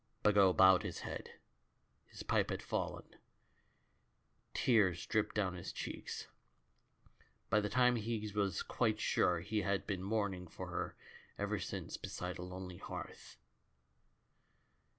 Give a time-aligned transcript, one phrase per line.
[0.23, 1.33] Bagot bowed his head;
[2.07, 3.17] his pipe had fallen,
[4.55, 6.25] tears dripped down his cheeks.
[7.51, 10.95] By this time he was quite sure he had been mourning for her
[11.37, 13.37] ever since beside a lonely hearth.